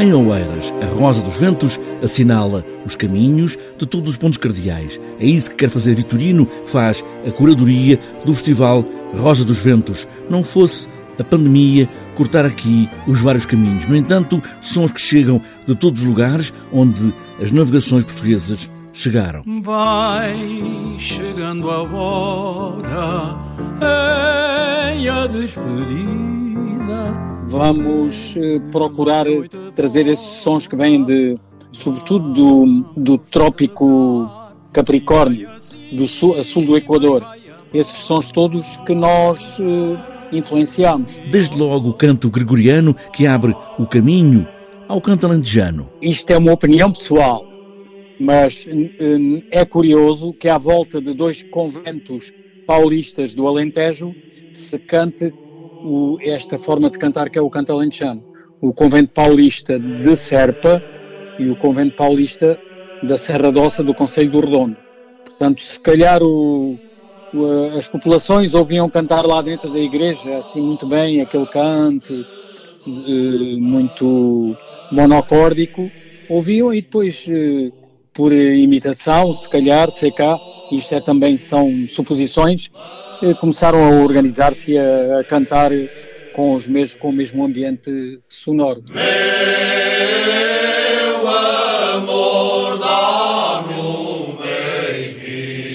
Em 0.00 0.14
Oeiras, 0.14 0.72
a 0.82 0.86
Rosa 0.98 1.20
dos 1.20 1.38
Ventos 1.38 1.78
assinala 2.02 2.64
os 2.86 2.96
caminhos 2.96 3.58
de 3.76 3.84
todos 3.84 4.12
os 4.12 4.16
pontos 4.16 4.38
cardeais. 4.38 4.98
É 5.18 5.26
isso 5.26 5.50
que 5.50 5.56
quer 5.56 5.68
fazer 5.68 5.94
Vitorino, 5.94 6.48
faz 6.64 7.04
a 7.26 7.30
curadoria 7.30 8.00
do 8.24 8.32
Festival 8.32 8.82
Rosa 9.14 9.44
dos 9.44 9.58
Ventos. 9.58 10.08
Não 10.30 10.42
fosse 10.42 10.88
a 11.18 11.22
pandemia 11.22 11.86
cortar 12.16 12.46
aqui 12.46 12.88
os 13.06 13.20
vários 13.20 13.44
caminhos. 13.44 13.86
No 13.86 13.94
entanto, 13.94 14.42
sons 14.62 14.90
que 14.90 15.02
chegam 15.02 15.38
de 15.66 15.74
todos 15.74 16.00
os 16.00 16.08
lugares 16.08 16.50
onde 16.72 17.12
as 17.38 17.52
navegações 17.52 18.06
portuguesas 18.06 18.70
chegaram. 18.94 19.42
Vai 19.60 20.34
chegando 20.96 21.70
a 21.70 21.82
hora 21.82 23.36
em 24.94 25.06
a 25.10 25.26
despedida. 25.26 26.00
Vamos 27.44 28.34
eh, 28.38 28.60
procurar 28.70 29.26
trazer 29.74 30.06
esses 30.06 30.42
sons 30.42 30.66
que 30.66 30.76
vêm 30.76 31.04
de, 31.04 31.38
sobretudo 31.72 32.32
do, 32.32 32.84
do 32.96 33.18
trópico 33.18 34.30
Capricórnio, 34.72 35.48
do 35.92 36.06
sul, 36.06 36.36
a 36.36 36.44
sul 36.44 36.64
do 36.64 36.76
Equador. 36.76 37.24
Esses 37.72 38.00
sons 38.00 38.30
todos 38.30 38.76
que 38.86 38.94
nós 38.94 39.58
uh, 39.58 39.98
influenciamos. 40.32 41.20
Desde 41.30 41.56
logo 41.56 41.90
o 41.90 41.94
canto 41.94 42.30
gregoriano 42.30 42.94
que 43.12 43.26
abre 43.26 43.54
o 43.78 43.86
caminho 43.86 44.46
ao 44.88 45.00
canto 45.00 45.26
alentejano. 45.26 45.88
Isto 46.02 46.32
é 46.32 46.38
uma 46.38 46.52
opinião 46.52 46.90
pessoal, 46.90 47.44
mas 48.18 48.66
uh, 48.66 49.44
é 49.50 49.64
curioso 49.64 50.32
que 50.32 50.48
à 50.48 50.58
volta 50.58 51.00
de 51.00 51.14
dois 51.14 51.42
conventos 51.44 52.32
paulistas 52.66 53.34
do 53.34 53.46
Alentejo 53.46 54.14
se 54.52 54.78
cante 54.78 55.32
o, 55.82 56.18
esta 56.20 56.58
forma 56.58 56.90
de 56.90 56.98
cantar 56.98 57.30
que 57.30 57.38
é 57.38 57.42
o 57.42 57.50
canto 57.50 57.72
alentejano. 57.72 58.29
O 58.60 58.72
convento 58.72 59.12
paulista 59.12 59.78
de 59.78 60.16
Serpa 60.16 60.82
e 61.38 61.48
o 61.48 61.56
convento 61.56 61.96
paulista 61.96 62.58
da 63.02 63.16
Serra 63.16 63.50
Dossa 63.50 63.82
do 63.82 63.94
Conselho 63.94 64.30
do 64.30 64.40
Redondo. 64.40 64.76
Portanto, 65.24 65.62
se 65.62 65.80
calhar 65.80 66.22
o, 66.22 66.78
o, 67.32 67.76
as 67.78 67.88
populações 67.88 68.52
ouviam 68.52 68.88
cantar 68.90 69.24
lá 69.24 69.40
dentro 69.40 69.70
da 69.70 69.78
igreja, 69.78 70.36
assim 70.36 70.60
muito 70.60 70.86
bem, 70.86 71.22
aquele 71.22 71.46
canto 71.46 72.12
eh, 72.86 73.56
muito 73.58 74.56
monocórdico, 74.92 75.90
ouviam 76.28 76.72
e 76.72 76.82
depois 76.82 77.26
eh, 77.28 77.70
por 78.12 78.32
imitação, 78.32 79.32
se 79.32 79.48
calhar, 79.48 79.90
sei 79.90 80.10
cá, 80.10 80.38
isto 80.72 80.94
é 80.94 81.00
também 81.00 81.38
são 81.38 81.86
suposições, 81.88 82.70
eh, 83.22 83.34
começaram 83.34 83.84
a 83.84 84.02
organizar-se 84.02 84.76
a, 84.76 85.20
a, 85.20 85.24
cantar 85.24 85.72
com, 86.34 86.54
os 86.54 86.66
mesmos, 86.68 87.00
com 87.00 87.10
o 87.10 87.12
mesmo 87.12 87.44
ambiente 87.44 88.20
sonoro. 88.28 88.82
Meu 88.88 89.02
amor, 91.28 92.78
dá-me 92.78 93.74
um 93.74 94.36
beijinho. 94.36 95.68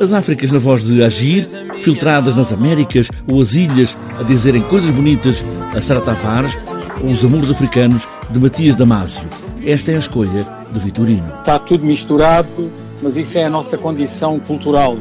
As 0.00 0.12
Áfricas 0.12 0.50
na 0.50 0.58
voz 0.58 0.84
de 0.84 1.02
Agir, 1.02 1.46
filtradas 1.80 2.34
nas 2.34 2.52
Américas 2.52 3.08
ou 3.26 3.40
as 3.40 3.54
ilhas 3.54 3.96
a 4.18 4.22
dizerem 4.22 4.62
coisas 4.62 4.90
bonitas 4.90 5.42
a 5.74 5.80
Sara 5.80 6.00
Tavares 6.00 6.56
ou 7.02 7.10
os 7.10 7.24
amores 7.24 7.50
africanos 7.50 8.06
de 8.30 8.38
Matias 8.38 8.76
Damasio. 8.76 9.28
Esta 9.64 9.92
é 9.92 9.96
a 9.96 9.98
escolha 9.98 10.46
de 10.72 10.78
Vitorino. 10.78 11.26
Está 11.38 11.58
tudo 11.58 11.84
misturado, 11.84 12.72
mas 13.02 13.16
isso 13.16 13.36
é 13.36 13.44
a 13.44 13.50
nossa 13.50 13.76
condição 13.76 14.38
cultural. 14.40 14.96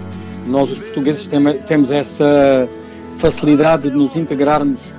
Nós, 0.47 0.71
os 0.71 0.79
portugueses, 0.79 1.29
temos 1.67 1.91
essa 1.91 2.67
facilidade 3.19 3.89
de 3.89 3.95
nos 3.95 4.15
integrarmos 4.15 4.93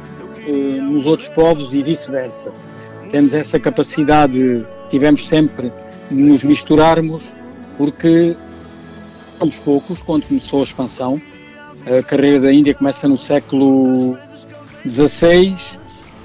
eh, 0.47 0.81
nos 0.81 1.07
outros 1.07 1.29
povos 1.31 1.75
e 1.75 1.83
vice-versa. 1.83 2.53
Temos 3.11 3.35
essa 3.35 3.59
capacidade, 3.59 4.65
tivemos 4.89 5.27
sempre, 5.27 5.73
de 6.11 6.23
nos 6.23 6.45
misturarmos, 6.45 7.33
porque 7.77 8.37
somos 9.39 9.59
poucos 9.59 10.03
quando 10.03 10.27
começou 10.27 10.61
a 10.61 10.63
expansão. 10.63 11.21
A 11.87 12.03
carreira 12.03 12.39
da 12.39 12.53
Índia 12.53 12.75
começa 12.75 13.09
no 13.09 13.17
século 13.17 14.17
XVI, 14.87 15.57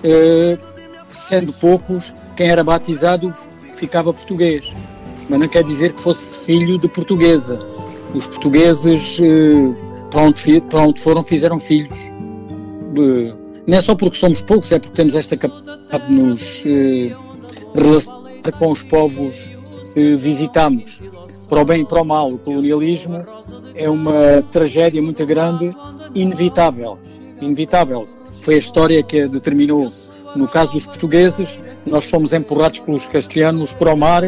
eh, 0.03 0.57
sendo 1.07 1.53
poucos, 1.53 2.13
quem 2.35 2.50
era 2.50 2.63
batizado 2.63 3.34
ficava 3.73 4.13
português. 4.13 4.72
Mas 5.29 5.39
não 5.39 5.47
quer 5.47 5.63
dizer 5.63 5.94
que 5.94 6.01
fosse 6.01 6.39
filho 6.41 6.78
de 6.78 6.88
portuguesa. 6.88 7.57
Os 8.13 8.28
portugueses, 8.28 9.17
eh, 9.19 9.84
para 10.69 10.81
onde, 10.81 11.01
foram, 11.01 11.23
fizeram 11.23 11.59
filhos. 11.59 11.97
Não 13.67 13.77
é 13.77 13.81
só 13.81 13.95
porque 13.95 14.15
somos 14.15 14.41
poucos, 14.41 14.71
é 14.71 14.79
porque 14.79 14.95
temos 14.95 15.13
esta 15.13 15.35
capacidade 15.35 16.07
de 16.07 16.13
nos 16.13 16.63
eh, 16.65 17.13
relacionar 17.73 18.51
com 18.57 18.71
os 18.71 18.83
povos 18.83 19.49
que 19.93 20.15
visitamos. 20.15 21.01
Para 21.49 21.61
o 21.61 21.65
bem 21.65 21.81
e 21.81 21.85
para 21.85 22.01
o 22.01 22.05
mal, 22.05 22.31
o 22.31 22.37
colonialismo 22.37 23.25
é 23.75 23.89
uma 23.89 24.41
tragédia 24.51 25.01
muito 25.01 25.25
grande, 25.25 25.75
inevitável. 26.13 26.97
Inevitável. 27.41 28.07
Foi 28.41 28.55
a 28.55 28.57
história 28.57 29.03
que 29.03 29.21
a 29.21 29.27
determinou 29.27 29.91
no 30.35 30.47
caso 30.47 30.73
dos 30.73 30.85
portugueses, 30.85 31.57
nós 31.85 32.09
fomos 32.09 32.33
empurrados 32.33 32.79
pelos 32.79 33.07
castelhanos 33.07 33.73
para 33.73 33.93
o 33.93 33.97
mar 33.97 34.23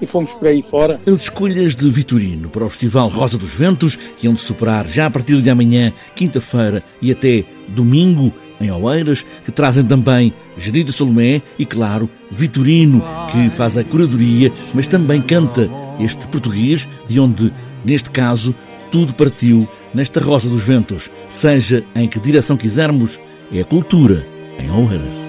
e 0.00 0.06
fomos 0.06 0.32
por 0.34 0.48
aí 0.48 0.62
fora. 0.62 1.00
As 1.06 1.22
escolhas 1.22 1.74
de 1.74 1.88
Vitorino 1.90 2.48
para 2.48 2.64
o 2.64 2.68
Festival 2.68 3.08
Rosa 3.08 3.38
dos 3.38 3.54
Ventos, 3.54 3.96
que 4.16 4.28
de 4.28 4.40
superar 4.40 4.86
já 4.86 5.06
a 5.06 5.10
partir 5.10 5.40
de 5.40 5.50
amanhã, 5.50 5.92
quinta-feira 6.14 6.82
e 7.00 7.10
até 7.10 7.44
domingo, 7.68 8.32
em 8.60 8.70
Oeiras, 8.70 9.24
que 9.44 9.52
trazem 9.52 9.84
também 9.84 10.32
Gerida 10.56 10.92
Salomé 10.92 11.42
e, 11.58 11.66
claro, 11.66 12.08
Vitorino, 12.30 13.02
que 13.30 13.50
faz 13.50 13.76
a 13.76 13.84
curadoria, 13.84 14.52
mas 14.74 14.86
também 14.86 15.20
canta 15.20 15.70
este 16.00 16.26
português, 16.28 16.88
de 17.06 17.20
onde, 17.20 17.52
neste 17.84 18.10
caso, 18.10 18.54
tudo 18.90 19.14
partiu 19.14 19.68
nesta 19.92 20.20
Rosa 20.20 20.48
dos 20.48 20.62
Ventos. 20.62 21.10
Seja 21.28 21.84
em 21.94 22.08
que 22.08 22.20
direção 22.20 22.56
quisermos, 22.56 23.20
é 23.52 23.60
a 23.60 23.64
cultura 23.64 24.26
em 24.58 24.70
Oeiras. 24.70 25.25